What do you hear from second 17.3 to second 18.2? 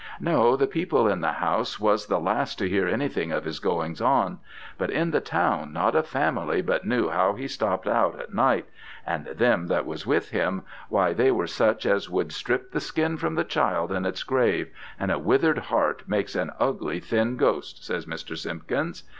ghost, says